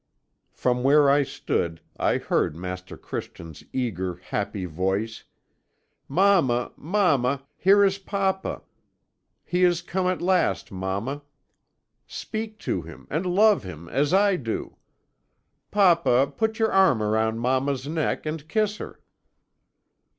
[0.55, 5.25] "From where I stood, I heard Master Christian's eager, happy voice:
[6.07, 8.63] "'Mamma, mamma here is papa!
[9.45, 11.21] He is come at last, mamma!
[12.07, 14.75] Speak to him, and love him, as I do!
[15.69, 19.01] Papa, put your arms around mamma's neck, and kiss her.'